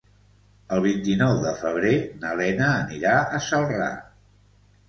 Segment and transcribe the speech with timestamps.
[0.77, 1.93] El vint-i-nou de febrer
[2.23, 3.95] na Lena anirà a Celrà.